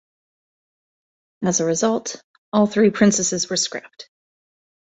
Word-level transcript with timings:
As 1.43 1.59
a 1.59 1.65
result, 1.65 2.23
all 2.51 2.65
three 2.65 2.89
Princesses 2.89 3.51
were 3.51 3.55
scrapped. 3.55 4.09